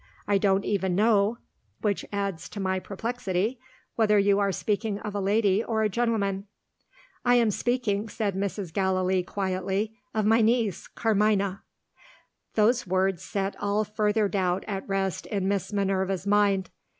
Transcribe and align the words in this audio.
I 0.27 0.39
don't 0.39 0.65
even 0.65 0.95
know 0.95 1.37
(which 1.81 2.03
adds 2.11 2.49
to 2.49 2.59
my 2.59 2.79
perplexity) 2.79 3.59
whether 3.97 4.17
you 4.17 4.39
are 4.39 4.51
speaking 4.51 4.97
of 4.97 5.13
a 5.13 5.19
lady 5.21 5.63
or 5.63 5.83
a 5.83 5.89
gentleman." 5.89 6.47
"I 7.23 7.35
am 7.35 7.51
speaking," 7.51 8.09
said 8.09 8.33
Mrs. 8.33 8.73
Gallilee 8.73 9.21
quietly, 9.21 9.99
"of 10.15 10.25
my 10.25 10.41
niece, 10.41 10.87
Carmina." 10.87 11.61
Those 12.55 12.87
words 12.87 13.21
set 13.23 13.55
all 13.59 13.83
further 13.83 14.27
doubt 14.27 14.63
at 14.67 14.89
rest 14.89 15.27
in 15.27 15.47
Miss 15.47 15.71
Minerva's 15.71 16.25
mind. 16.25 16.71